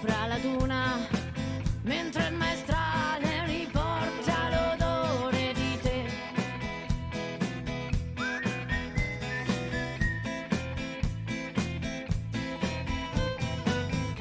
sopra 0.00 0.26
la 0.26 0.38
duna, 0.38 0.96
mentre 1.82 2.28
il 2.28 2.34
maestrale 2.34 3.46
riporta 3.46 4.48
l'odore 4.48 5.52
di 5.54 5.78
te. 5.82 6.04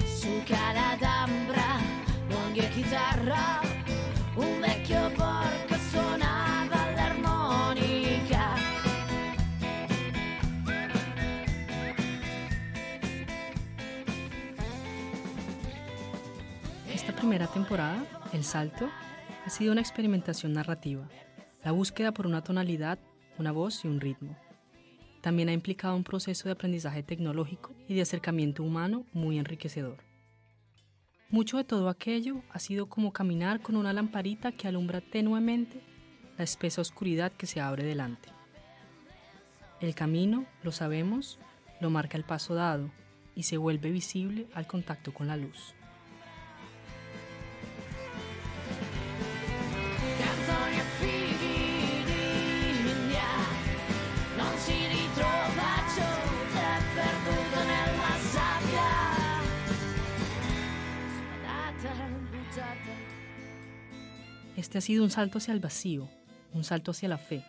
Su 0.03 0.41
Caladambra, 0.45 1.77
lunghi 2.27 2.59
e 2.59 2.69
chitarra, 2.69 3.66
Esta 16.93 17.13
primera 17.13 17.47
temporada, 17.47 18.05
El 18.33 18.43
Salto, 18.43 18.89
ha 19.45 19.49
sido 19.49 19.71
una 19.71 19.81
experimentación 19.81 20.53
narrativa, 20.53 21.07
la 21.63 21.71
búsqueda 21.71 22.13
por 22.13 22.25
una 22.25 22.43
tonalidad, 22.43 22.97
una 23.37 23.51
voz 23.51 23.83
y 23.83 23.87
un 23.87 23.99
ritmo. 23.99 24.37
También 25.21 25.49
ha 25.49 25.53
implicado 25.53 25.95
un 25.95 26.03
proceso 26.03 26.45
de 26.45 26.53
aprendizaje 26.53 27.03
tecnológico 27.03 27.75
y 27.87 27.95
de 27.95 28.01
acercamiento 28.01 28.63
humano 28.63 29.05
muy 29.11 29.37
enriquecedor. 29.37 29.97
Mucho 31.29 31.57
de 31.57 31.65
todo 31.65 31.89
aquello 31.89 32.41
ha 32.51 32.59
sido 32.59 32.87
como 32.87 33.11
caminar 33.11 33.61
con 33.61 33.75
una 33.75 33.91
lamparita 33.91 34.53
que 34.53 34.67
alumbra 34.67 35.01
tenuemente 35.01 35.81
la 36.37 36.45
espesa 36.45 36.81
oscuridad 36.81 37.33
que 37.33 37.47
se 37.47 37.59
abre 37.59 37.83
delante. 37.83 38.29
El 39.81 39.93
camino, 39.93 40.45
lo 40.63 40.71
sabemos, 40.71 41.37
lo 41.81 41.89
marca 41.89 42.17
el 42.17 42.23
paso 42.23 42.55
dado 42.55 42.89
y 43.35 43.43
se 43.43 43.57
vuelve 43.57 43.91
visible 43.91 44.47
al 44.53 44.67
contacto 44.67 45.13
con 45.13 45.27
la 45.27 45.35
luz. 45.35 45.75
Este 64.57 64.79
ha 64.79 64.81
sido 64.81 65.03
un 65.03 65.11
salto 65.11 65.37
hacia 65.37 65.53
el 65.53 65.59
vacío, 65.59 66.09
un 66.51 66.63
salto 66.63 66.89
hacia 66.89 67.07
la 67.07 67.19
fe. 67.19 67.45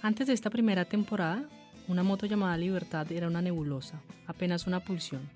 Antes 0.00 0.26
de 0.26 0.32
esta 0.32 0.48
primera 0.48 0.86
temporada, 0.86 1.46
una 1.88 2.02
moto 2.02 2.24
llamada 2.24 2.56
Libertad 2.56 3.12
era 3.12 3.28
una 3.28 3.42
nebulosa, 3.42 4.00
apenas 4.26 4.66
una 4.66 4.80
pulsión. 4.80 5.28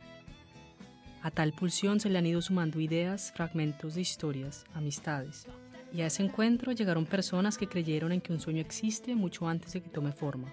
A 1.20 1.30
tal 1.30 1.52
pulsión 1.52 2.00
se 2.00 2.08
le 2.08 2.16
han 2.16 2.24
ido 2.24 2.40
sumando 2.40 2.80
ideas, 2.80 3.30
fragmentos 3.36 3.94
de 3.94 4.00
historias, 4.00 4.64
amistades. 4.72 5.46
Y 5.92 6.00
a 6.00 6.06
ese 6.06 6.22
encuentro 6.22 6.72
llegaron 6.72 7.04
personas 7.04 7.58
que 7.58 7.68
creyeron 7.68 8.12
en 8.12 8.22
que 8.22 8.32
un 8.32 8.40
sueño 8.40 8.62
existe 8.62 9.14
mucho 9.14 9.46
antes 9.46 9.74
de 9.74 9.82
que 9.82 9.90
tome 9.90 10.12
forma. 10.12 10.50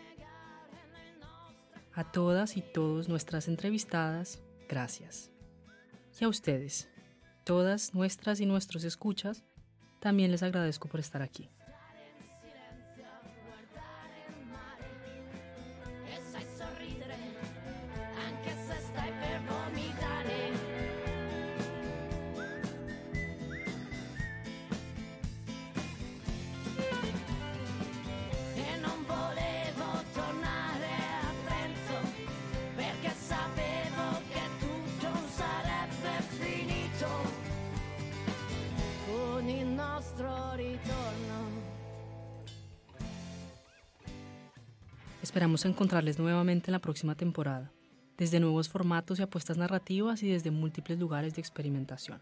A 1.93 2.03
todas 2.03 2.57
y 2.57 2.61
todos 2.61 3.07
nuestras 3.07 3.47
entrevistadas, 3.47 4.41
gracias. 4.67 5.31
Y 6.19 6.25
a 6.25 6.27
ustedes, 6.27 6.89
todas 7.45 7.93
nuestras 7.93 8.41
y 8.41 8.45
nuestros 8.45 8.83
escuchas, 8.83 9.45
también 9.99 10.31
les 10.31 10.43
agradezco 10.43 10.87
por 10.87 10.99
estar 10.99 11.21
aquí. 11.21 11.49
Esperamos 45.27 45.65
encontrarles 45.65 46.19
nuevamente 46.19 46.69
en 46.69 46.71
la 46.71 46.79
próxima 46.79 47.13
temporada, 47.13 47.69
desde 48.17 48.39
nuevos 48.39 48.69
formatos 48.69 49.19
y 49.19 49.23
apuestas 49.23 49.57
narrativas 49.57 50.23
y 50.23 50.29
desde 50.29 50.51
múltiples 50.51 50.97
lugares 50.97 51.35
de 51.35 51.41
experimentación. 51.41 52.21